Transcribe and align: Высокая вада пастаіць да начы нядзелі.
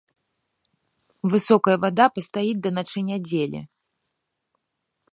Высокая 1.33 1.77
вада 1.85 2.05
пастаіць 2.17 2.59
да 2.65 2.69
начы 2.81 2.99
нядзелі. 3.13 3.59